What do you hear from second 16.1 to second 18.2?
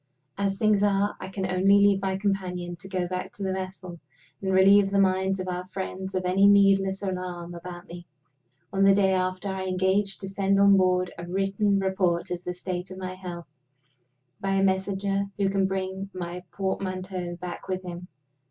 my portmanteau back with him.